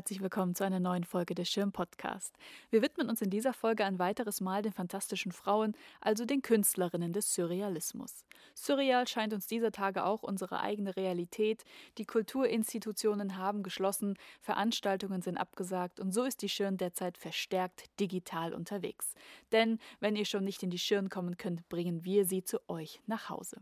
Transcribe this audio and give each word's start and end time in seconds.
Herzlich 0.00 0.22
willkommen 0.22 0.54
zu 0.54 0.64
einer 0.64 0.80
neuen 0.80 1.04
Folge 1.04 1.34
des 1.34 1.50
Schirm 1.50 1.72
Podcast. 1.72 2.34
Wir 2.70 2.80
widmen 2.80 3.10
uns 3.10 3.20
in 3.20 3.28
dieser 3.28 3.52
Folge 3.52 3.84
ein 3.84 3.98
weiteres 3.98 4.40
Mal 4.40 4.62
den 4.62 4.72
fantastischen 4.72 5.30
Frauen, 5.30 5.76
also 6.00 6.24
den 6.24 6.40
Künstlerinnen 6.40 7.12
des 7.12 7.34
Surrealismus. 7.34 8.24
Surreal 8.54 9.06
scheint 9.06 9.34
uns 9.34 9.46
dieser 9.46 9.72
Tage 9.72 10.06
auch 10.06 10.22
unsere 10.22 10.60
eigene 10.60 10.96
Realität. 10.96 11.64
Die 11.98 12.06
Kulturinstitutionen 12.06 13.36
haben 13.36 13.62
geschlossen, 13.62 14.14
Veranstaltungen 14.40 15.20
sind 15.20 15.36
abgesagt 15.36 16.00
und 16.00 16.12
so 16.12 16.24
ist 16.24 16.40
die 16.40 16.48
Schirn 16.48 16.78
derzeit 16.78 17.18
verstärkt 17.18 17.84
digital 18.00 18.54
unterwegs. 18.54 19.12
Denn 19.52 19.78
wenn 20.00 20.16
ihr 20.16 20.24
schon 20.24 20.44
nicht 20.44 20.62
in 20.62 20.70
die 20.70 20.78
Schirn 20.78 21.10
kommen 21.10 21.36
könnt, 21.36 21.68
bringen 21.68 22.06
wir 22.06 22.24
sie 22.24 22.42
zu 22.42 22.58
euch 22.70 23.02
nach 23.04 23.28
Hause. 23.28 23.58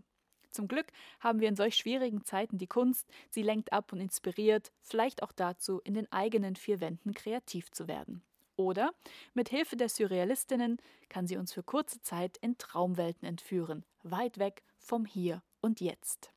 Zum 0.59 0.67
Glück 0.67 0.89
haben 1.21 1.39
wir 1.39 1.49
in 1.49 1.55
solch 1.55 1.77
schwierigen 1.77 2.25
Zeiten 2.25 2.59
die 2.59 2.67
Kunst, 2.67 3.07
sie 3.31 3.45
lenkt 3.45 3.73
ab 3.73 3.93
und 3.93 4.01
inspiriert, 4.01 4.73
vielleicht 4.83 5.23
auch 5.23 5.31
dazu, 5.31 5.81
in 5.85 5.95
den 5.95 6.11
eigenen 6.11 6.57
vier 6.57 6.81
Wänden 6.81 7.15
kreativ 7.15 7.71
zu 7.71 7.87
werden. 7.87 8.25
Oder 8.57 8.91
mit 9.35 9.51
Hilfe 9.51 9.77
der 9.77 9.89
Surrealistinnen 9.89 10.79
kann 11.09 11.29
sie 11.29 11.37
uns 11.37 11.53
für 11.53 11.63
kurze 11.63 12.03
Zeit 12.03 12.39
in 12.39 12.59
Traumwelten 12.59 13.29
entführen, 13.29 13.85
weit 14.03 14.39
weg 14.39 14.65
vom 14.79 15.07
Hier 15.07 15.45
und 15.61 15.81
Jetzt. 15.81 16.33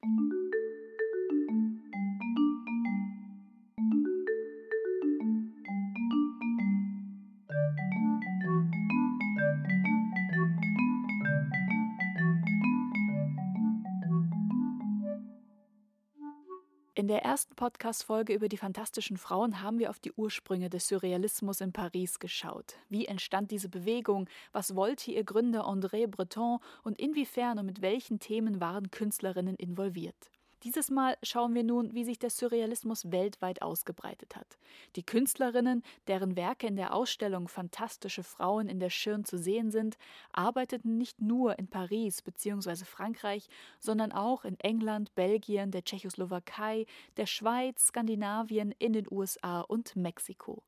In 17.02 17.08
der 17.08 17.24
ersten 17.24 17.56
Podcast-Folge 17.56 18.32
über 18.32 18.48
die 18.48 18.58
fantastischen 18.58 19.18
Frauen 19.18 19.64
haben 19.64 19.80
wir 19.80 19.90
auf 19.90 19.98
die 19.98 20.12
Ursprünge 20.12 20.70
des 20.70 20.88
Surrealismus 20.88 21.60
in 21.60 21.74
Paris 21.74 22.20
geschaut. 22.20 22.76
Wie 22.90 23.08
entstand 23.08 23.50
diese 23.50 23.70
Bewegung? 23.70 24.30
Was 24.52 24.76
wollte 24.76 25.10
ihr 25.10 25.24
Gründer 25.24 25.66
André 25.66 26.06
Breton? 26.06 26.60
Und 26.84 27.00
inwiefern 27.00 27.58
und 27.58 27.66
mit 27.66 27.82
welchen 27.82 28.20
Themen 28.20 28.62
waren 28.62 28.92
Künstlerinnen 28.92 29.56
involviert? 29.56 30.30
Dieses 30.64 30.92
Mal 30.92 31.18
schauen 31.24 31.56
wir 31.56 31.64
nun, 31.64 31.96
wie 31.96 32.04
sich 32.04 32.20
der 32.20 32.30
Surrealismus 32.30 33.12
weltweit 33.12 33.64
ausgebreitet 33.64 34.36
hat. 34.36 34.60
Die 34.96 35.04
Künstlerinnen, 35.04 35.82
deren 36.08 36.36
Werke 36.36 36.68
in 36.68 36.76
der 36.76 36.94
Ausstellung 36.94 37.48
Fantastische 37.48 38.22
Frauen 38.22 38.70
in 38.70 38.80
der 38.80 38.92
Schirn 38.92 39.26
zu 39.26 39.40
sehen 39.40 39.72
sind, 39.72 39.98
arbeiteten 40.34 40.98
nicht 41.00 41.20
nur 41.20 41.58
in 41.58 41.68
Paris 41.68 42.22
bzw. 42.22 42.86
Frankreich, 42.86 43.48
sondern 43.80 44.12
auch 44.12 44.46
in 44.46 44.60
England, 44.60 45.16
Belgien, 45.16 45.72
der 45.72 45.84
Tschechoslowakei, 45.84 46.86
der 47.18 47.26
Schweiz, 47.26 47.88
Skandinavien, 47.88 48.72
in 48.78 48.94
den 48.94 49.08
USA 49.10 49.62
und 49.62 49.96
Mexiko. 49.96 50.62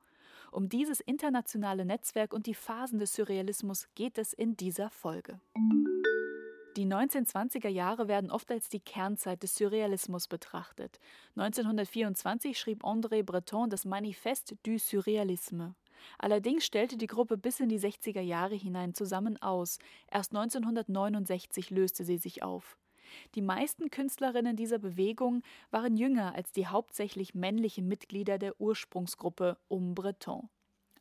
Um 0.52 0.70
dieses 0.70 1.02
internationale 1.02 1.86
Netzwerk 1.86 2.34
und 2.34 2.48
die 2.48 2.56
Phasen 2.56 2.98
des 2.98 3.14
Surrealismus 3.14 3.88
geht 3.96 4.18
es 4.18 4.34
in 4.34 4.56
dieser 4.56 4.90
Folge. 4.90 5.40
Die 6.76 6.88
1920er 6.88 7.68
Jahre 7.68 8.08
werden 8.08 8.32
oft 8.32 8.50
als 8.50 8.68
die 8.68 8.80
Kernzeit 8.80 9.44
des 9.44 9.56
Surrealismus 9.56 10.28
betrachtet. 10.28 11.00
1924 11.36 12.58
schrieb 12.58 12.84
André 12.84 13.22
Breton 13.22 13.70
das 13.70 13.86
Manifeste 13.86 14.58
du 14.64 14.80
Surrealisme. 14.80 15.76
Allerdings 16.18 16.66
stellte 16.66 16.98
die 16.98 17.06
Gruppe 17.06 17.38
bis 17.38 17.60
in 17.60 17.70
die 17.70 17.80
60er 17.80 18.22
Jahre 18.22 18.56
hinein 18.56 18.96
zusammen 18.96 19.40
aus. 19.40 19.78
Erst 20.10 20.32
1969 20.36 21.70
löste 21.70 22.04
sie 22.06 22.18
sich 22.18 22.42
auf. 22.42 22.80
Die 23.36 23.44
meisten 23.44 23.92
Künstlerinnen 23.92 24.56
dieser 24.56 24.80
Bewegung 24.80 25.44
waren 25.70 25.96
jünger 25.96 26.34
als 26.34 26.52
die 26.54 26.66
hauptsächlich 26.66 27.36
männlichen 27.36 27.88
Mitglieder 27.88 28.40
der 28.40 28.60
Ursprungsgruppe 28.60 29.58
um 29.68 29.94
Breton. 29.94 30.50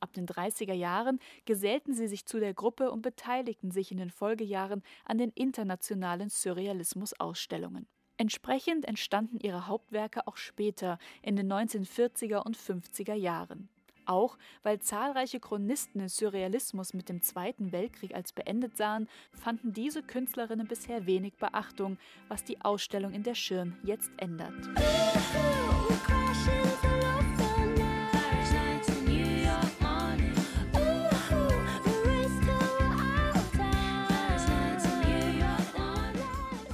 Ab 0.02 0.12
den 0.14 0.26
30er 0.26 0.74
Jahren 0.74 1.20
gesellten 1.44 1.94
sie 1.94 2.08
sich 2.08 2.26
zu 2.26 2.40
der 2.40 2.54
Gruppe 2.54 2.90
und 2.90 3.02
beteiligten 3.02 3.70
sich 3.70 3.92
in 3.92 3.98
den 3.98 4.10
Folgejahren 4.10 4.82
an 5.04 5.16
den 5.16 5.30
internationalen 5.30 6.28
Surrealismus-Ausstellungen. 6.28 7.86
Entsprechend 8.16 8.84
entstanden 8.84 9.38
ihre 9.40 9.68
Hauptwerke 9.68 10.26
auch 10.26 10.36
später, 10.36 10.98
in 11.22 11.36
den 11.36 11.52
1940er 11.52 12.44
und 12.44 12.56
50er 12.56 13.14
Jahren. 13.14 13.68
Auch 14.04 14.38
weil 14.64 14.80
zahlreiche 14.80 15.38
Chronisten 15.38 16.00
den 16.00 16.08
Surrealismus 16.08 16.94
mit 16.94 17.08
dem 17.08 17.22
Zweiten 17.22 17.70
Weltkrieg 17.70 18.12
als 18.12 18.32
beendet 18.32 18.76
sahen, 18.76 19.08
fanden 19.32 19.72
diese 19.72 20.02
Künstlerinnen 20.02 20.66
bisher 20.66 21.06
wenig 21.06 21.34
Beachtung, 21.34 21.96
was 22.26 22.42
die 22.42 22.60
Ausstellung 22.60 23.12
in 23.12 23.22
der 23.22 23.36
Schirn 23.36 23.78
jetzt 23.84 24.10
ändert. 24.16 24.68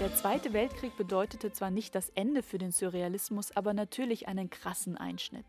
Der 0.09 0.17
Zweite 0.17 0.55
Weltkrieg 0.55 0.97
bedeutete 0.97 1.53
zwar 1.53 1.71
nicht 1.71 1.95
das 1.95 2.09
Ende 2.15 2.43
für 2.43 2.57
den 2.57 2.73
Surrealismus, 2.73 3.55
aber 3.55 3.75
natürlich 3.75 4.27
einen 4.27 4.49
krassen 4.49 4.97
Einschnitt. 4.97 5.45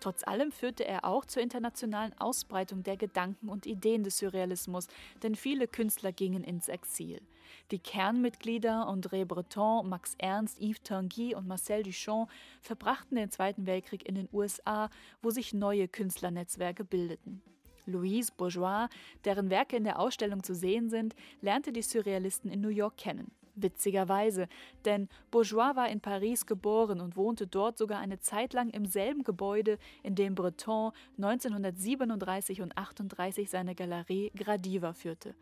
Trotz 0.00 0.26
allem 0.26 0.50
führte 0.50 0.84
er 0.84 1.04
auch 1.04 1.24
zur 1.24 1.44
internationalen 1.44 2.12
Ausbreitung 2.18 2.82
der 2.82 2.96
Gedanken 2.96 3.48
und 3.48 3.66
Ideen 3.66 4.02
des 4.02 4.18
Surrealismus, 4.18 4.88
denn 5.22 5.36
viele 5.36 5.68
Künstler 5.68 6.10
gingen 6.10 6.42
ins 6.42 6.66
Exil. 6.66 7.22
Die 7.70 7.78
Kernmitglieder 7.78 8.88
André 8.88 9.24
Breton, 9.24 9.88
Max 9.88 10.16
Ernst, 10.18 10.60
Yves 10.60 10.82
Tanguy 10.82 11.36
und 11.36 11.46
Marcel 11.46 11.84
Duchamp 11.84 12.28
verbrachten 12.62 13.16
den 13.16 13.30
Zweiten 13.30 13.64
Weltkrieg 13.66 14.08
in 14.08 14.16
den 14.16 14.28
USA, 14.32 14.90
wo 15.22 15.30
sich 15.30 15.54
neue 15.54 15.86
Künstlernetzwerke 15.86 16.82
bildeten. 16.82 17.42
Louise 17.86 18.32
Bourgeois, 18.36 18.88
deren 19.24 19.50
Werke 19.50 19.76
in 19.76 19.84
der 19.84 20.00
Ausstellung 20.00 20.42
zu 20.42 20.56
sehen 20.56 20.90
sind, 20.90 21.14
lernte 21.42 21.72
die 21.72 21.82
Surrealisten 21.82 22.50
in 22.50 22.60
New 22.60 22.70
York 22.70 22.96
kennen. 22.96 23.30
Witzigerweise, 23.62 24.48
denn 24.84 25.08
Bourgeois 25.30 25.76
war 25.76 25.88
in 25.88 26.00
Paris 26.00 26.46
geboren 26.46 27.00
und 27.00 27.16
wohnte 27.16 27.46
dort 27.46 27.78
sogar 27.78 27.98
eine 27.98 28.20
Zeit 28.20 28.52
lang 28.52 28.70
im 28.70 28.86
selben 28.86 29.24
Gebäude, 29.24 29.78
in 30.02 30.14
dem 30.14 30.34
Breton 30.34 30.92
1937 31.16 32.62
und 32.62 32.76
38 32.76 33.50
seine 33.50 33.74
Galerie 33.74 34.30
Gradiva 34.36 34.92
führte. 34.92 35.34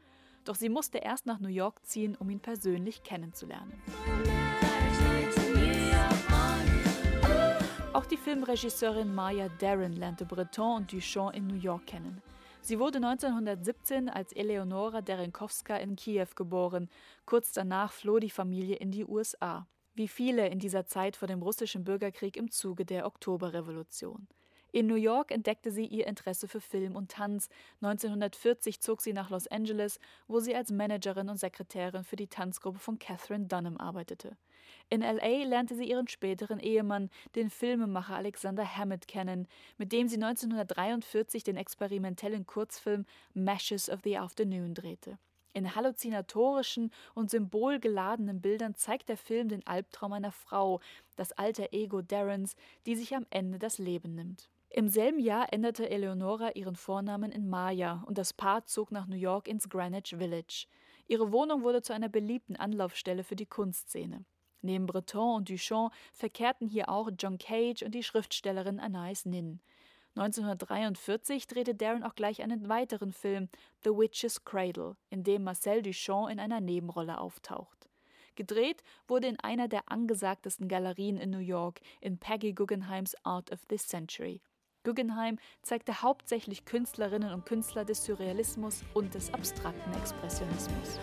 Doch 0.44 0.54
sie 0.54 0.68
musste 0.68 0.98
erst 0.98 1.26
nach 1.26 1.40
New 1.40 1.48
York 1.48 1.84
ziehen, 1.84 2.16
um 2.18 2.30
ihn 2.30 2.40
persönlich 2.40 3.02
kennenzulernen. 3.02 3.72
Auch 7.92 8.06
die 8.06 8.16
Filmregisseurin 8.16 9.14
Maya 9.14 9.48
Darren 9.58 9.92
lernte 9.92 10.24
Breton 10.24 10.76
und 10.76 10.92
Duchamp 10.92 11.34
in 11.34 11.46
New 11.48 11.56
York 11.56 11.86
kennen. 11.86 12.22
Sie 12.60 12.78
wurde 12.78 12.98
1917 12.98 14.08
als 14.08 14.32
Eleonora 14.32 15.00
Derenkowska 15.00 15.76
in 15.76 15.96
Kiew 15.96 16.28
geboren. 16.34 16.90
Kurz 17.24 17.52
danach 17.52 17.92
floh 17.92 18.18
die 18.18 18.30
Familie 18.30 18.76
in 18.76 18.90
die 18.90 19.06
USA. 19.06 19.66
Wie 19.94 20.08
viele 20.08 20.48
in 20.48 20.58
dieser 20.58 20.86
Zeit 20.86 21.16
vor 21.16 21.28
dem 21.28 21.42
russischen 21.42 21.84
Bürgerkrieg 21.84 22.36
im 22.36 22.50
Zuge 22.50 22.84
der 22.84 23.06
Oktoberrevolution. 23.06 24.28
In 24.70 24.86
New 24.86 24.96
York 24.96 25.30
entdeckte 25.30 25.70
sie 25.70 25.86
ihr 25.86 26.06
Interesse 26.06 26.46
für 26.46 26.60
Film 26.60 26.94
und 26.94 27.10
Tanz. 27.10 27.48
1940 27.80 28.80
zog 28.80 29.00
sie 29.00 29.14
nach 29.14 29.30
Los 29.30 29.46
Angeles, 29.46 29.98
wo 30.26 30.40
sie 30.40 30.54
als 30.54 30.70
Managerin 30.70 31.30
und 31.30 31.38
Sekretärin 31.38 32.04
für 32.04 32.16
die 32.16 32.26
Tanzgruppe 32.26 32.78
von 32.78 32.98
Catherine 32.98 33.46
Dunham 33.46 33.78
arbeitete. 33.78 34.36
In 34.90 35.00
LA 35.00 35.44
lernte 35.44 35.74
sie 35.74 35.88
ihren 35.88 36.08
späteren 36.08 36.60
Ehemann, 36.60 37.10
den 37.34 37.48
Filmemacher 37.48 38.16
Alexander 38.16 38.64
Hammett, 38.76 39.08
kennen, 39.08 39.48
mit 39.78 39.92
dem 39.92 40.08
sie 40.08 40.16
1943 40.16 41.44
den 41.44 41.56
experimentellen 41.56 42.46
Kurzfilm 42.46 43.06
Mashes 43.32 43.88
of 43.88 44.00
the 44.04 44.18
Afternoon 44.18 44.74
drehte. 44.74 45.18
In 45.54 45.74
halluzinatorischen 45.74 46.92
und 47.14 47.30
symbolgeladenen 47.30 48.40
Bildern 48.40 48.74
zeigt 48.74 49.08
der 49.08 49.16
Film 49.16 49.48
den 49.48 49.66
Albtraum 49.66 50.12
einer 50.12 50.32
Frau, 50.32 50.80
das 51.16 51.32
alter 51.32 51.72
Ego 51.72 52.02
Darrens, 52.02 52.54
die 52.86 52.96
sich 52.96 53.14
am 53.14 53.26
Ende 53.30 53.58
das 53.58 53.78
Leben 53.78 54.14
nimmt. 54.14 54.50
Im 54.70 54.88
selben 54.88 55.18
Jahr 55.18 55.52
änderte 55.52 55.88
Eleonora 55.88 56.50
ihren 56.50 56.76
Vornamen 56.76 57.32
in 57.32 57.48
Maya 57.48 58.04
und 58.06 58.18
das 58.18 58.34
Paar 58.34 58.66
zog 58.66 58.92
nach 58.92 59.06
New 59.06 59.16
York 59.16 59.48
ins 59.48 59.68
Greenwich 59.68 60.14
Village. 60.18 60.66
Ihre 61.06 61.32
Wohnung 61.32 61.62
wurde 61.62 61.80
zu 61.80 61.94
einer 61.94 62.10
beliebten 62.10 62.54
Anlaufstelle 62.54 63.24
für 63.24 63.34
die 63.34 63.46
Kunstszene. 63.46 64.26
Neben 64.60 64.86
Breton 64.86 65.36
und 65.36 65.48
Duchamp 65.48 65.92
verkehrten 66.12 66.68
hier 66.68 66.90
auch 66.90 67.08
John 67.18 67.38
Cage 67.38 67.82
und 67.82 67.94
die 67.94 68.02
Schriftstellerin 68.02 68.78
Anais 68.78 69.24
Nin. 69.24 69.60
1943 70.16 71.46
drehte 71.46 71.74
Darren 71.74 72.02
auch 72.02 72.14
gleich 72.14 72.42
einen 72.42 72.68
weiteren 72.68 73.12
Film, 73.12 73.48
The 73.84 73.90
Witch's 73.90 74.44
Cradle, 74.44 74.96
in 75.10 75.22
dem 75.22 75.44
Marcel 75.44 75.80
Duchamp 75.80 76.28
in 76.30 76.40
einer 76.40 76.60
Nebenrolle 76.60 77.18
auftaucht. 77.20 77.88
Gedreht 78.34 78.82
wurde 79.06 79.28
in 79.28 79.40
einer 79.40 79.66
der 79.66 79.90
angesagtesten 79.90 80.68
Galerien 80.68 81.16
in 81.16 81.30
New 81.30 81.38
York, 81.38 81.80
in 82.00 82.18
Peggy 82.18 82.52
Guggenheims 82.52 83.16
Art 83.24 83.50
of 83.50 83.60
the 83.70 83.78
Century. 83.78 84.42
Guggenheim 84.88 85.38
zeigte 85.60 86.00
hauptsächlich 86.00 86.64
Künstlerinnen 86.64 87.34
und 87.34 87.44
Künstler 87.44 87.84
des 87.84 88.06
Surrealismus 88.06 88.84
und 88.94 89.12
des 89.12 89.34
abstrakten 89.34 89.92
Expressionismus. 89.92 90.98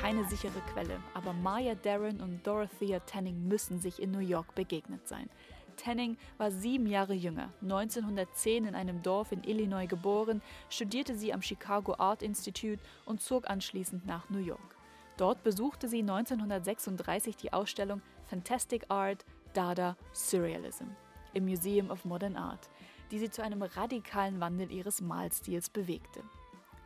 keine 0.00 0.24
sichere 0.24 0.60
Quelle, 0.72 1.00
aber 1.12 1.32
Maya 1.32 1.74
Darren 1.74 2.20
und 2.20 2.46
Dorothea 2.46 3.00
Tanning 3.00 3.46
müssen 3.46 3.78
sich 3.78 4.00
in 4.00 4.10
New 4.10 4.20
York 4.20 4.54
begegnet 4.54 5.06
sein. 5.06 5.28
Tanning 5.78 6.18
war 6.36 6.50
sieben 6.50 6.86
Jahre 6.86 7.14
jünger. 7.14 7.50
1910 7.62 8.66
in 8.66 8.74
einem 8.74 9.02
Dorf 9.02 9.32
in 9.32 9.42
Illinois 9.44 9.86
geboren, 9.86 10.42
studierte 10.68 11.16
sie 11.16 11.32
am 11.32 11.40
Chicago 11.40 11.94
Art 11.94 12.22
Institute 12.22 12.82
und 13.06 13.22
zog 13.22 13.48
anschließend 13.48 14.06
nach 14.06 14.28
New 14.28 14.40
York. 14.40 14.76
Dort 15.16 15.42
besuchte 15.42 15.88
sie 15.88 16.00
1936 16.00 17.36
die 17.36 17.52
Ausstellung 17.52 18.02
Fantastic 18.26 18.84
Art, 18.88 19.24
Dada, 19.54 19.96
Surrealism 20.12 20.84
im 21.34 21.44
Museum 21.46 21.90
of 21.90 22.04
Modern 22.04 22.36
Art, 22.36 22.68
die 23.10 23.18
sie 23.18 23.30
zu 23.30 23.42
einem 23.42 23.62
radikalen 23.62 24.40
Wandel 24.40 24.70
ihres 24.70 25.00
Malstils 25.00 25.70
bewegte. 25.70 26.22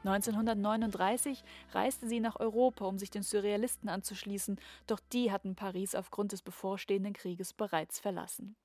1939 0.04 1.44
reiste 1.72 2.08
sie 2.08 2.20
nach 2.20 2.40
Europa, 2.40 2.84
um 2.86 2.98
sich 2.98 3.10
den 3.10 3.22
Surrealisten 3.22 3.88
anzuschließen, 3.88 4.58
doch 4.86 5.00
die 5.12 5.30
hatten 5.30 5.54
Paris 5.54 5.94
aufgrund 5.94 6.32
des 6.32 6.42
bevorstehenden 6.42 7.12
Krieges 7.12 7.52
bereits 7.52 8.00
verlassen. 8.00 8.56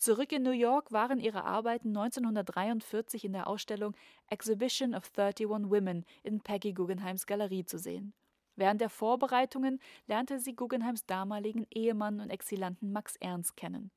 Zurück 0.00 0.32
in 0.32 0.42
New 0.42 0.52
York 0.52 0.92
waren 0.92 1.18
ihre 1.18 1.44
Arbeiten 1.44 1.88
1943 1.88 3.26
in 3.26 3.34
der 3.34 3.46
Ausstellung 3.46 3.94
Exhibition 4.30 4.94
of 4.94 5.10
31 5.14 5.46
Women 5.46 6.06
in 6.22 6.40
Peggy 6.40 6.72
Guggenheims 6.72 7.26
Galerie 7.26 7.66
zu 7.66 7.78
sehen. 7.78 8.14
Während 8.56 8.80
der 8.80 8.88
Vorbereitungen 8.88 9.78
lernte 10.06 10.38
sie 10.38 10.56
Guggenheims 10.56 11.04
damaligen 11.04 11.66
Ehemann 11.70 12.20
und 12.20 12.30
Exilanten 12.30 12.92
Max 12.92 13.16
Ernst 13.16 13.58
kennen. 13.58 13.90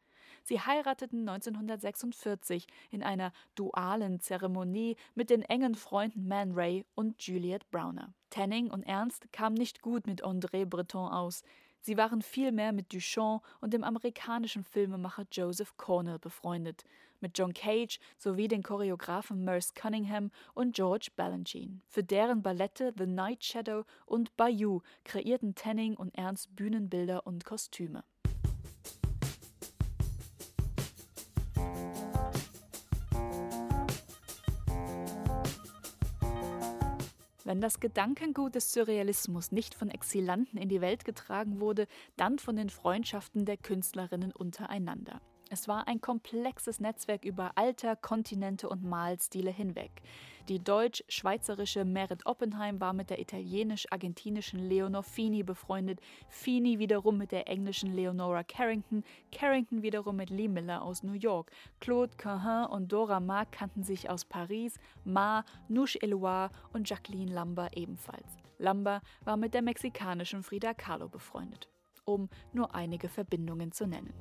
Sie 0.44 0.60
heirateten 0.60 1.22
1946 1.22 2.68
in 2.92 3.02
einer 3.02 3.32
dualen 3.56 4.20
Zeremonie 4.20 4.98
mit 5.16 5.30
den 5.30 5.42
engen 5.42 5.74
Freunden 5.74 6.28
Man 6.28 6.52
Ray 6.52 6.86
und 6.96 7.26
Juliette 7.26 7.66
Browner. 7.72 8.14
Tanning 8.30 8.70
und 8.70 8.84
Ernst 8.84 9.32
kamen 9.32 9.56
nicht 9.56 9.82
gut 9.82 10.06
mit 10.06 10.22
André 10.26 10.66
Breton 10.66 11.10
aus. 11.10 11.44
Sie 11.86 11.98
waren 11.98 12.22
vielmehr 12.22 12.72
mit 12.72 12.94
Duchamp 12.94 13.44
und 13.60 13.74
dem 13.74 13.84
amerikanischen 13.84 14.64
Filmemacher 14.64 15.26
Joseph 15.30 15.76
Cornell 15.76 16.18
befreundet, 16.18 16.86
mit 17.20 17.38
John 17.38 17.54
Cage 17.54 18.00
sowie 18.18 18.48
den 18.48 18.64
Choreografen 18.64 19.44
Merce 19.44 19.74
Cunningham 19.74 20.32
und 20.54 20.76
George 20.76 21.10
Balanchine. 21.18 21.82
Für 21.90 22.02
deren 22.02 22.42
Ballette 22.42 22.94
The 22.98 23.06
Night 23.06 23.44
Shadow 23.44 23.84
und 24.06 24.36
Bayou 24.38 24.82
kreierten 25.04 25.56
Tanning 25.56 25.96
und 25.96 26.18
Ernst 26.18 26.56
Bühnenbilder 26.56 27.28
und 27.28 27.44
Kostüme. 27.44 28.06
Wenn 37.46 37.60
das 37.60 37.82
Gedankengut 37.82 38.56
des 38.56 38.72
Surrealismus 38.72 39.52
nicht 39.52 39.76
von 39.76 39.90
Exilanten 39.90 40.58
in 40.58 40.70
die 40.70 40.80
Welt 40.80 41.04
getragen 41.04 41.60
wurde, 41.60 41.88
dann 42.16 42.40
von 42.40 42.56
den 42.56 42.70
Freundschaften 42.70 43.46
der 43.46 43.58
Künstlerinnen 43.58 44.32
untereinander. 44.32 45.20
Es 45.50 45.68
war 45.68 45.88
ein 45.88 46.00
komplexes 46.00 46.80
Netzwerk 46.80 47.26
über 47.26 47.52
Alter, 47.56 47.96
Kontinente 47.96 48.70
und 48.70 48.84
Malstile 48.84 49.52
hinweg. 49.52 49.92
Die 50.50 50.62
deutsch-schweizerische 50.62 51.86
Merit 51.86 52.26
Oppenheim 52.26 52.82
war 52.82 52.92
mit 52.92 53.10
der 53.10 53.20
italienisch-argentinischen 53.20 54.60
Leonor 54.60 55.02
Fini 55.02 55.42
befreundet, 55.42 56.02
Fini 56.28 56.80
wiederum 56.80 57.18
mit 57.18 57.32
der 57.32 57.48
englischen 57.48 57.94
Leonora 57.96 58.44
Carrington, 58.44 59.06
Carrington 59.32 59.84
wiederum 59.84 60.18
mit 60.18 60.30
Lee 60.30 60.50
Miller 60.50 60.82
aus 60.82 61.02
New 61.02 61.14
York. 61.14 61.52
Claude 61.80 62.18
Cahun 62.18 62.66
und 62.66 62.92
Dora 62.92 63.22
Maar 63.22 63.46
kannten 63.46 63.84
sich 63.84 64.10
aus 64.10 64.26
Paris, 64.26 64.78
Maar, 65.06 65.46
Nouche 65.70 66.02
Eloire 66.02 66.52
und 66.74 66.90
Jacqueline 66.90 67.32
Lambert 67.32 67.78
ebenfalls. 67.78 68.36
Lambert 68.58 69.02
war 69.24 69.38
mit 69.38 69.54
der 69.54 69.62
mexikanischen 69.62 70.44
Frida 70.44 70.74
Kahlo 70.74 71.08
befreundet, 71.08 71.70
um 72.04 72.30
nur 72.52 72.76
einige 72.76 73.08
Verbindungen 73.08 73.72
zu 73.72 73.88
nennen. 73.88 74.14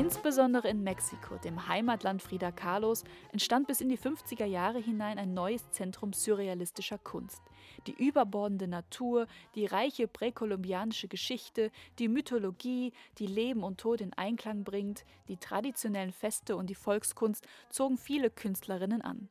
Insbesondere 0.00 0.70
in 0.70 0.82
Mexiko, 0.82 1.36
dem 1.36 1.68
Heimatland 1.68 2.22
Frida 2.22 2.50
Kahlos, 2.50 3.04
entstand 3.32 3.66
bis 3.66 3.82
in 3.82 3.90
die 3.90 3.98
50er 3.98 4.46
Jahre 4.46 4.78
hinein 4.78 5.18
ein 5.18 5.34
neues 5.34 5.70
Zentrum 5.72 6.14
surrealistischer 6.14 6.96
Kunst. 6.96 7.42
Die 7.86 7.92
überbordende 7.92 8.66
Natur, 8.66 9.26
die 9.54 9.66
reiche 9.66 10.08
präkolumbianische 10.08 11.06
Geschichte, 11.06 11.70
die 11.98 12.08
Mythologie, 12.08 12.94
die 13.18 13.26
Leben 13.26 13.62
und 13.62 13.78
Tod 13.78 14.00
in 14.00 14.14
Einklang 14.14 14.64
bringt, 14.64 15.04
die 15.28 15.36
traditionellen 15.36 16.12
Feste 16.12 16.56
und 16.56 16.70
die 16.70 16.74
Volkskunst 16.74 17.46
zogen 17.68 17.98
viele 17.98 18.30
Künstlerinnen 18.30 19.02
an. 19.02 19.28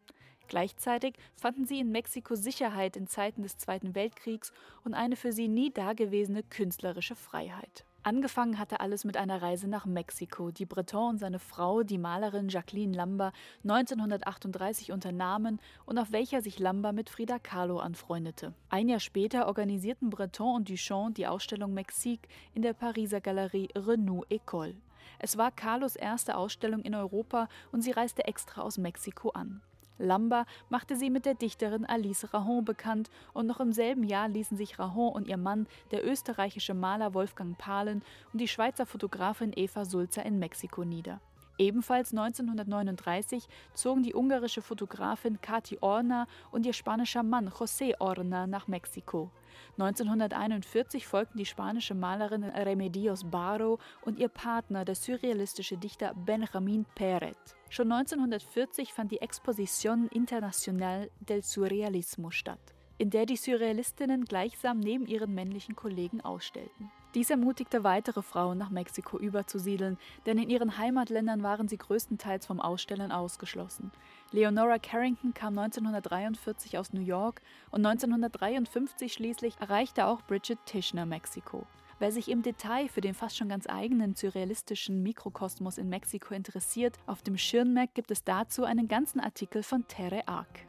Gleichzeitig 0.49 1.15
fanden 1.35 1.65
sie 1.65 1.79
in 1.79 1.91
Mexiko 1.91 2.35
Sicherheit 2.35 2.95
in 2.95 3.07
Zeiten 3.07 3.41
des 3.41 3.57
Zweiten 3.57 3.95
Weltkriegs 3.95 4.53
und 4.83 4.93
eine 4.93 5.15
für 5.15 5.31
sie 5.31 5.47
nie 5.47 5.71
dagewesene 5.71 6.43
künstlerische 6.43 7.15
Freiheit. 7.15 7.85
Angefangen 8.01 8.57
hatte 8.57 8.79
alles 8.79 9.03
mit 9.03 9.17
einer 9.17 9.41
Reise 9.41 9.67
nach 9.67 9.85
Mexiko, 9.85 10.51
die 10.51 10.65
Breton 10.65 11.09
und 11.11 11.17
seine 11.17 11.39
Frau, 11.39 11.83
die 11.83 11.97
Malerin 11.97 12.47
Jacqueline 12.47 12.95
Lambert, 12.95 13.35
1938 13.63 14.93
unternahmen 14.93 15.59
und 15.85 15.97
auf 15.97 16.13
welcher 16.13 16.41
sich 16.41 16.59
Lambert 16.59 16.95
mit 16.95 17.09
Frida 17.09 17.39
Kahlo 17.39 17.79
anfreundete. 17.79 18.53
Ein 18.69 18.87
Jahr 18.87 19.01
später 19.01 19.47
organisierten 19.47 20.09
Breton 20.09 20.55
und 20.55 20.69
Duchamp 20.69 21.15
die 21.15 21.27
Ausstellung 21.27 21.73
Mexique 21.73 22.29
in 22.53 22.61
der 22.61 22.73
Pariser 22.73 23.19
Galerie 23.19 23.69
Renou 23.75 24.23
École. 24.29 24.75
Es 25.19 25.37
war 25.37 25.51
Kahlos 25.51 25.97
erste 25.97 26.37
Ausstellung 26.37 26.81
in 26.81 26.95
Europa 26.95 27.49
und 27.73 27.81
sie 27.81 27.91
reiste 27.91 28.23
extra 28.25 28.61
aus 28.61 28.77
Mexiko 28.77 29.31
an. 29.31 29.61
Lamba 29.99 30.45
machte 30.69 30.95
sie 30.95 31.09
mit 31.09 31.25
der 31.25 31.35
Dichterin 31.35 31.85
Alice 31.85 32.33
Rahon 32.33 32.65
bekannt 32.65 33.09
und 33.33 33.45
noch 33.45 33.59
im 33.59 33.73
selben 33.73 34.03
Jahr 34.03 34.27
ließen 34.27 34.57
sich 34.57 34.79
Rahon 34.79 35.13
und 35.13 35.27
ihr 35.27 35.37
Mann, 35.37 35.67
der 35.91 36.05
österreichische 36.05 36.73
Maler 36.73 37.13
Wolfgang 37.13 37.57
Pahlen 37.57 38.01
und 38.33 38.41
die 38.41 38.47
Schweizer 38.47 38.85
Fotografin 38.85 39.51
Eva 39.55 39.85
Sulzer 39.85 40.25
in 40.25 40.39
Mexiko 40.39 40.83
nieder. 40.83 41.19
Ebenfalls 41.59 42.11
1939 42.11 43.45
zogen 43.73 44.01
die 44.01 44.15
ungarische 44.15 44.61
Fotografin 44.61 45.41
Kati 45.41 45.77
Orna 45.81 46.25
und 46.51 46.65
ihr 46.65 46.71
spanischer 46.71 47.21
Mann 47.21 47.49
José 47.49 47.95
Orna 47.99 48.47
nach 48.47 48.69
Mexiko. 48.69 49.29
1941 49.77 51.05
folgten 51.05 51.37
die 51.37 51.45
spanische 51.45 51.95
Malerin 51.95 52.45
Remedios 52.45 53.25
Baro 53.29 53.77
und 54.03 54.17
ihr 54.19 54.29
Partner, 54.29 54.85
der 54.85 54.95
surrealistische 54.95 55.77
Dichter 55.77 56.13
Benjamin 56.13 56.85
Peret. 56.95 57.37
Schon 57.69 57.91
1940 57.91 58.93
fand 58.93 59.11
die 59.11 59.21
Exposition 59.21 60.07
Internacional 60.07 61.11
del 61.19 61.43
Surrealismo 61.43 62.31
statt, 62.31 62.73
in 62.97 63.09
der 63.09 63.25
die 63.25 63.35
Surrealistinnen 63.35 64.23
gleichsam 64.23 64.79
neben 64.79 65.05
ihren 65.05 65.35
männlichen 65.35 65.75
Kollegen 65.75 66.21
ausstellten. 66.21 66.89
Dies 67.15 67.31
ermutigte 67.31 67.83
weitere 67.83 68.21
Frauen 68.21 68.59
nach 68.59 68.69
Mexiko 68.69 69.17
überzusiedeln, 69.17 69.97
denn 70.27 70.37
in 70.37 70.49
ihren 70.49 70.77
Heimatländern 70.77 71.41
waren 71.41 71.67
sie 71.67 71.77
größtenteils 71.77 72.45
vom 72.45 72.59
Ausstellen 72.59 73.11
ausgeschlossen. 73.11 73.91
Leonora 74.31 74.77
Carrington 74.77 75.33
kam 75.33 75.57
1943 75.57 76.77
aus 76.77 76.93
New 76.93 77.01
York 77.01 77.41
und 77.71 77.83
1953 77.83 79.11
schließlich 79.11 79.55
erreichte 79.59 80.05
auch 80.05 80.21
Bridget 80.21 80.59
Tischner 80.65 81.07
Mexiko. 81.07 81.65
Wer 81.97 82.11
sich 82.11 82.29
im 82.29 82.43
Detail 82.43 82.87
für 82.87 83.01
den 83.01 83.15
fast 83.15 83.37
schon 83.37 83.49
ganz 83.49 83.67
eigenen 83.67 84.15
surrealistischen 84.15 85.01
Mikrokosmos 85.01 85.79
in 85.79 85.89
Mexiko 85.89 86.35
interessiert, 86.35 86.95
auf 87.07 87.23
dem 87.23 87.37
Schirnmerk 87.37 87.93
gibt 87.95 88.11
es 88.11 88.23
dazu 88.23 88.65
einen 88.65 88.87
ganzen 88.87 89.19
Artikel 89.19 89.63
von 89.63 89.87
Tere 89.87 90.27
Ark. 90.27 90.59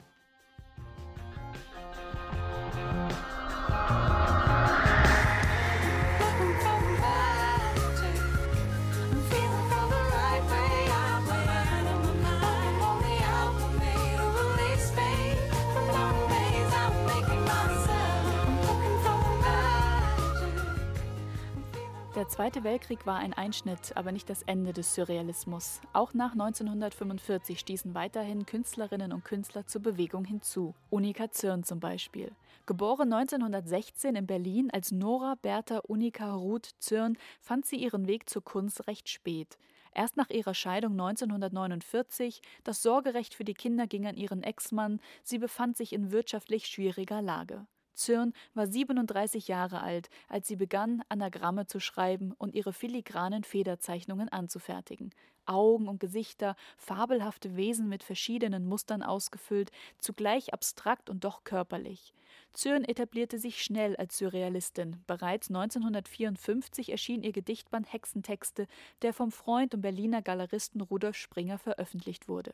Der 22.20 22.28
Zweite 22.28 22.64
Weltkrieg 22.64 23.06
war 23.06 23.16
ein 23.16 23.32
Einschnitt, 23.32 23.96
aber 23.96 24.12
nicht 24.12 24.28
das 24.28 24.42
Ende 24.42 24.74
des 24.74 24.94
Surrealismus. 24.94 25.80
Auch 25.94 26.12
nach 26.12 26.32
1945 26.32 27.58
stießen 27.58 27.94
weiterhin 27.94 28.44
Künstlerinnen 28.44 29.14
und 29.14 29.24
Künstler 29.24 29.66
zur 29.66 29.80
Bewegung 29.80 30.26
hinzu. 30.26 30.74
Unika 30.90 31.30
Zürn 31.30 31.64
zum 31.64 31.80
Beispiel. 31.80 32.32
Geboren 32.66 33.10
1916 33.10 34.16
in 34.16 34.26
Berlin 34.26 34.68
als 34.70 34.92
Nora 34.92 35.36
Bertha 35.40 35.78
Unika 35.78 36.34
Ruth 36.34 36.68
Zürn, 36.78 37.16
fand 37.40 37.64
sie 37.64 37.76
ihren 37.76 38.06
Weg 38.06 38.28
zur 38.28 38.44
Kunst 38.44 38.86
recht 38.86 39.08
spät. 39.08 39.56
Erst 39.94 40.18
nach 40.18 40.28
ihrer 40.28 40.52
Scheidung 40.52 40.92
1949, 40.92 42.42
das 42.64 42.82
Sorgerecht 42.82 43.32
für 43.32 43.44
die 43.44 43.54
Kinder 43.54 43.86
ging 43.86 44.06
an 44.06 44.18
ihren 44.18 44.42
Ex-Mann, 44.42 45.00
sie 45.22 45.38
befand 45.38 45.78
sich 45.78 45.94
in 45.94 46.12
wirtschaftlich 46.12 46.66
schwieriger 46.66 47.22
Lage. 47.22 47.66
Zürn 47.94 48.32
war 48.54 48.66
37 48.66 49.48
Jahre 49.48 49.82
alt, 49.82 50.08
als 50.28 50.48
sie 50.48 50.56
begann, 50.56 51.02
Anagramme 51.08 51.66
zu 51.66 51.80
schreiben 51.80 52.32
und 52.38 52.54
ihre 52.54 52.72
filigranen 52.72 53.44
Federzeichnungen 53.44 54.28
anzufertigen. 54.28 55.10
Augen 55.50 55.88
und 55.88 56.00
Gesichter, 56.00 56.56
fabelhafte 56.76 57.56
Wesen 57.56 57.88
mit 57.88 58.02
verschiedenen 58.02 58.66
Mustern 58.66 59.02
ausgefüllt, 59.02 59.70
zugleich 59.98 60.54
abstrakt 60.54 61.10
und 61.10 61.24
doch 61.24 61.44
körperlich. 61.44 62.14
Zürn 62.52 62.84
etablierte 62.84 63.38
sich 63.38 63.62
schnell 63.62 63.96
als 63.96 64.18
Surrealistin. 64.18 65.02
Bereits 65.06 65.48
1954 65.48 66.90
erschien 66.90 67.22
ihr 67.22 67.32
Gedichtband 67.32 67.92
Hexentexte, 67.92 68.66
der 69.02 69.12
vom 69.12 69.30
Freund 69.30 69.74
und 69.74 69.82
Berliner 69.82 70.22
Galeristen 70.22 70.80
Rudolf 70.80 71.16
Springer 71.16 71.58
veröffentlicht 71.58 72.28
wurde. 72.28 72.52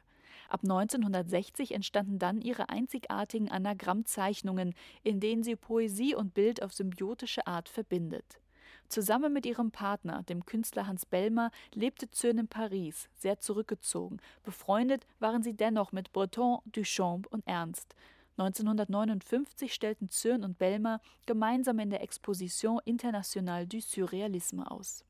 Ab 0.49 0.61
1960 0.63 1.73
entstanden 1.73 2.19
dann 2.19 2.41
ihre 2.41 2.69
einzigartigen 2.69 3.51
Anagrammzeichnungen, 3.51 4.75
in 5.03 5.21
denen 5.21 5.43
sie 5.43 5.57
Poesie 5.57 6.15
und 6.15 6.35
Bild 6.35 6.63
auf 6.63 6.73
symbiotische 6.73 7.47
Art 7.47 7.69
verbindet. 7.69 8.41
Zusammen 8.89 9.33
mit 9.33 9.47
ihrem 9.47 9.71
Partner, 9.71 10.23
dem 10.25 10.47
Künstler 10.47 10.87
Hans 10.87 11.07
Bellmer, 11.07 11.51
lebte 11.75 12.11
Zürn 12.11 12.39
in 12.39 12.49
Paris, 12.49 13.09
sehr 13.15 13.41
zurückgezogen. 13.41 14.19
Befreundet 14.45 15.07
waren 15.19 15.43
sie 15.43 15.55
dennoch 15.55 15.93
mit 15.93 16.13
Breton, 16.13 16.61
Duchamp 16.67 17.27
und 17.29 17.47
Ernst. 17.47 17.95
1959 18.39 19.73
stellten 19.73 20.11
Zürn 20.11 20.45
und 20.45 20.59
Bellmer 20.59 21.01
gemeinsam 21.25 21.79
in 21.79 21.91
der 21.91 22.03
Exposition 22.03 22.81
Internationale 22.85 23.67
du 23.67 23.81
Surrealisme 23.81 24.71
aus. 24.71 25.05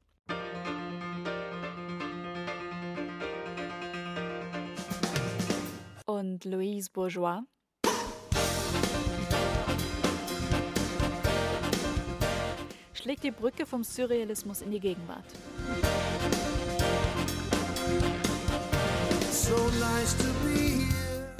Und 6.07 6.45
Louise 6.45 6.89
Bourgeois 6.93 7.43
schlägt 13.07 13.23
die 13.23 13.31
Brücke 13.31 13.67
vom 13.67 13.85
Surrealismus 13.85 14.63
in 14.63 14.73
die 14.73 14.81
Gegenwart. 14.81 15.25
So 19.31 19.55
nice 19.79 20.17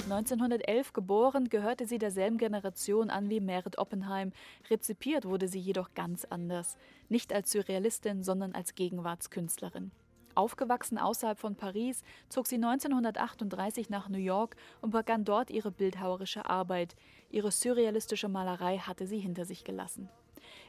1911 0.05 0.93
geboren, 0.93 1.49
gehörte 1.49 1.85
sie 1.85 1.97
derselben 1.97 2.37
Generation 2.37 3.09
an 3.09 3.29
wie 3.29 3.41
Merit 3.41 3.77
Oppenheim. 3.77 4.31
Rezipiert 4.69 5.25
wurde 5.25 5.49
sie 5.49 5.59
jedoch 5.59 5.93
ganz 5.93 6.23
anders. 6.23 6.77
Nicht 7.09 7.33
als 7.33 7.51
Surrealistin, 7.51 8.23
sondern 8.23 8.55
als 8.55 8.73
Gegenwartskünstlerin. 8.75 9.91
Aufgewachsen 10.35 10.97
außerhalb 10.97 11.37
von 11.37 11.55
Paris, 11.55 12.01
zog 12.29 12.47
sie 12.47 12.55
1938 12.55 13.89
nach 13.89 14.07
New 14.07 14.19
York 14.19 14.55
und 14.79 14.91
begann 14.91 15.25
dort 15.25 15.49
ihre 15.49 15.71
bildhauerische 15.71 16.45
Arbeit. 16.45 16.95
Ihre 17.29 17.51
surrealistische 17.51 18.29
Malerei 18.29 18.77
hatte 18.77 19.05
sie 19.05 19.19
hinter 19.19 19.43
sich 19.43 19.65
gelassen. 19.65 20.07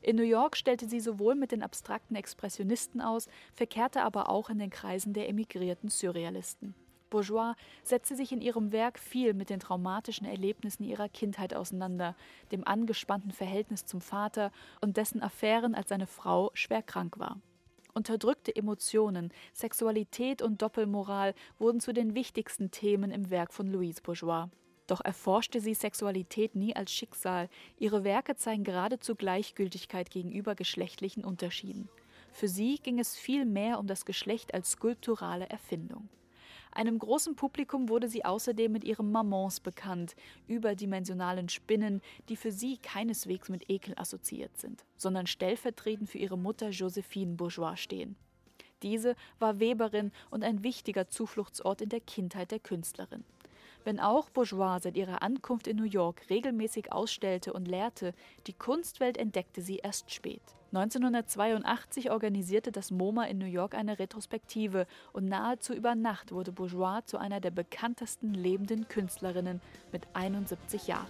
In 0.02 0.16
New 0.16 0.22
York 0.22 0.56
stellte 0.56 0.88
sie 0.88 1.00
sowohl 1.00 1.34
mit 1.34 1.52
den 1.52 1.62
abstrakten 1.62 2.16
Expressionisten 2.16 3.00
aus, 3.00 3.28
verkehrte 3.54 4.02
aber 4.02 4.28
auch 4.28 4.50
in 4.50 4.58
den 4.58 4.70
Kreisen 4.70 5.12
der 5.12 5.28
emigrierten 5.28 5.88
Surrealisten. 5.88 6.74
Bourgeois 7.10 7.54
setzte 7.82 8.16
sich 8.16 8.32
in 8.32 8.40
ihrem 8.40 8.72
Werk 8.72 8.98
viel 8.98 9.34
mit 9.34 9.50
den 9.50 9.60
traumatischen 9.60 10.26
Erlebnissen 10.26 10.84
ihrer 10.84 11.08
Kindheit 11.08 11.54
auseinander, 11.54 12.14
dem 12.52 12.66
angespannten 12.66 13.32
Verhältnis 13.32 13.86
zum 13.86 14.00
Vater 14.00 14.52
und 14.80 14.96
dessen 14.96 15.22
Affären, 15.22 15.74
als 15.74 15.88
seine 15.88 16.06
Frau 16.06 16.50
schwer 16.54 16.82
krank 16.82 17.18
war. 17.18 17.40
Unterdrückte 17.94 18.54
Emotionen, 18.54 19.32
Sexualität 19.54 20.42
und 20.42 20.62
Doppelmoral 20.62 21.34
wurden 21.58 21.80
zu 21.80 21.92
den 21.92 22.14
wichtigsten 22.14 22.70
Themen 22.70 23.10
im 23.10 23.30
Werk 23.30 23.52
von 23.52 23.70
Louise 23.72 24.02
Bourgeois. 24.02 24.48
Doch 24.88 25.02
erforschte 25.04 25.60
sie 25.60 25.74
Sexualität 25.74 26.56
nie 26.56 26.74
als 26.74 26.90
Schicksal. 26.90 27.48
Ihre 27.78 28.02
Werke 28.04 28.34
zeigen 28.36 28.64
geradezu 28.64 29.14
Gleichgültigkeit 29.14 30.10
gegenüber 30.10 30.56
geschlechtlichen 30.56 31.24
Unterschieden. 31.24 31.88
Für 32.32 32.48
sie 32.48 32.78
ging 32.78 32.98
es 32.98 33.14
viel 33.14 33.44
mehr 33.44 33.78
um 33.78 33.86
das 33.86 34.06
Geschlecht 34.06 34.54
als 34.54 34.72
skulpturale 34.72 35.48
Erfindung. 35.48 36.08
Einem 36.72 36.98
großen 36.98 37.34
Publikum 37.34 37.88
wurde 37.88 38.08
sie 38.08 38.24
außerdem 38.24 38.72
mit 38.72 38.84
ihren 38.84 39.10
Mamans 39.10 39.60
bekannt, 39.60 40.14
überdimensionalen 40.46 41.48
Spinnen, 41.48 42.00
die 42.28 42.36
für 42.36 42.52
sie 42.52 42.78
keineswegs 42.78 43.48
mit 43.48 43.68
Ekel 43.68 43.94
assoziiert 43.96 44.56
sind, 44.56 44.84
sondern 44.96 45.26
stellvertretend 45.26 46.08
für 46.08 46.18
ihre 46.18 46.38
Mutter 46.38 46.70
Josephine 46.70 47.34
Bourgeois 47.34 47.76
stehen. 47.76 48.16
Diese 48.82 49.16
war 49.38 49.58
Weberin 49.58 50.12
und 50.30 50.44
ein 50.44 50.62
wichtiger 50.62 51.08
Zufluchtsort 51.08 51.82
in 51.82 51.88
der 51.88 52.00
Kindheit 52.00 52.52
der 52.52 52.60
Künstlerin. 52.60 53.24
Wenn 53.84 54.00
auch 54.00 54.30
Bourgeois 54.30 54.80
seit 54.80 54.96
ihrer 54.96 55.22
Ankunft 55.22 55.66
in 55.66 55.76
New 55.76 55.84
York 55.84 56.22
regelmäßig 56.30 56.92
ausstellte 56.92 57.52
und 57.52 57.68
lehrte, 57.68 58.12
die 58.46 58.52
Kunstwelt 58.52 59.16
entdeckte 59.16 59.62
sie 59.62 59.76
erst 59.76 60.12
spät. 60.12 60.42
1982 60.72 62.10
organisierte 62.10 62.72
das 62.72 62.90
MoMA 62.90 63.24
in 63.24 63.38
New 63.38 63.46
York 63.46 63.74
eine 63.74 63.98
Retrospektive 63.98 64.86
und 65.14 65.26
nahezu 65.26 65.72
über 65.72 65.94
Nacht 65.94 66.30
wurde 66.30 66.52
Bourgeois 66.52 67.00
zu 67.06 67.16
einer 67.16 67.40
der 67.40 67.50
bekanntesten 67.50 68.34
lebenden 68.34 68.86
Künstlerinnen 68.88 69.62
mit 69.92 70.02
71 70.12 70.86
Jahren. 70.86 71.08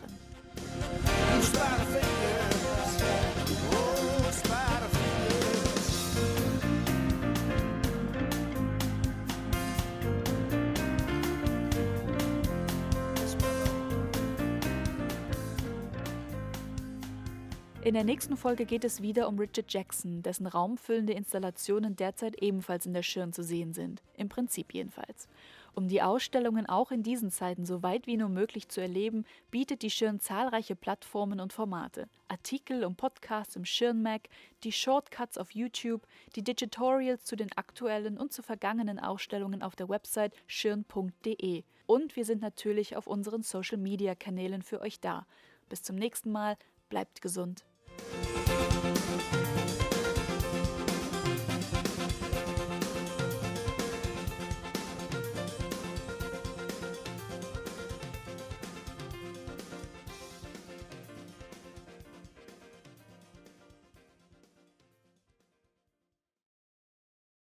In 17.84 17.94
der 17.94 18.02
nächsten 18.02 18.36
Folge 18.36 18.66
geht 18.66 18.84
es 18.84 19.02
wieder 19.02 19.28
um 19.28 19.38
Richard 19.38 19.72
Jackson, 19.72 20.20
dessen 20.22 20.48
raumfüllende 20.48 21.12
Installationen 21.12 21.94
derzeit 21.94 22.42
ebenfalls 22.42 22.86
in 22.86 22.92
der 22.92 23.04
Schirn 23.04 23.32
zu 23.32 23.44
sehen 23.44 23.72
sind. 23.72 24.02
Im 24.16 24.28
Prinzip 24.28 24.74
jedenfalls. 24.74 25.28
Um 25.76 25.86
die 25.86 26.02
Ausstellungen 26.02 26.66
auch 26.66 26.90
in 26.90 27.04
diesen 27.04 27.30
Zeiten 27.30 27.64
so 27.64 27.84
weit 27.84 28.08
wie 28.08 28.16
nur 28.16 28.30
möglich 28.30 28.68
zu 28.68 28.80
erleben, 28.80 29.24
bietet 29.52 29.82
die 29.82 29.90
Schirn 29.90 30.18
zahlreiche 30.18 30.74
Plattformen 30.74 31.38
und 31.38 31.52
Formate. 31.52 32.08
Artikel 32.26 32.84
und 32.84 32.96
Podcasts 32.96 33.54
im 33.54 33.64
Schirn 33.64 34.02
Mac, 34.02 34.22
die 34.64 34.72
Shortcuts 34.72 35.38
auf 35.38 35.52
YouTube, 35.52 36.02
die 36.34 36.42
Digitorials 36.42 37.24
zu 37.24 37.36
den 37.36 37.52
aktuellen 37.56 38.18
und 38.18 38.32
zu 38.32 38.42
vergangenen 38.42 38.98
Ausstellungen 38.98 39.62
auf 39.62 39.76
der 39.76 39.88
Website 39.88 40.34
schirn.de. 40.48 41.62
Und 41.86 42.16
wir 42.16 42.24
sind 42.24 42.42
natürlich 42.42 42.96
auf 42.96 43.06
unseren 43.06 43.44
Social 43.44 43.78
Media 43.78 44.16
Kanälen 44.16 44.62
für 44.62 44.80
euch 44.80 44.98
da. 44.98 45.26
Bis 45.68 45.82
zum 45.82 45.94
nächsten 45.94 46.32
Mal, 46.32 46.56
bleibt 46.88 47.20
gesund. 47.22 47.64
You. 49.30 49.87